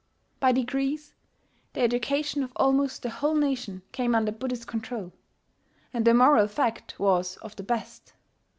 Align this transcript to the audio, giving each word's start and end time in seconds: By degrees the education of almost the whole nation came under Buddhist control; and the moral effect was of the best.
By 0.39 0.51
degrees 0.51 1.13
the 1.73 1.81
education 1.81 2.41
of 2.41 2.51
almost 2.55 3.03
the 3.03 3.11
whole 3.11 3.35
nation 3.35 3.83
came 3.91 4.15
under 4.15 4.31
Buddhist 4.31 4.65
control; 4.65 5.13
and 5.93 6.05
the 6.05 6.13
moral 6.15 6.43
effect 6.45 6.97
was 6.99 7.37
of 7.43 7.55
the 7.55 7.61
best. 7.61 8.13